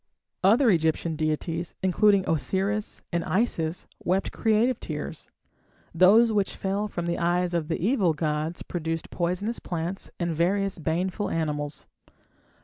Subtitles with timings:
[0.43, 5.29] Other Egyptian deities, including Osiris and Isis, wept creative tears.
[5.93, 10.79] Those which fell from the eyes of the evil gods produced poisonous plants and various
[10.79, 11.85] baneful animals.